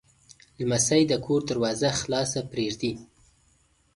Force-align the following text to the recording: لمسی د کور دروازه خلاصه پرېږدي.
لمسی 0.59 1.01
د 1.07 1.13
کور 1.25 1.41
دروازه 1.51 1.89
خلاصه 2.01 2.39
پرېږدي. 2.51 2.91